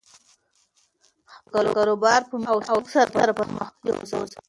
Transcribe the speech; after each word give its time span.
خپل 1.35 1.65
کاروبار 1.75 2.21
په 2.29 2.35
مینه 2.41 2.49
او 2.71 2.79
شوق 2.91 3.11
سره 3.15 3.31
پرمخ 3.37 3.69
یوسه. 3.87 4.17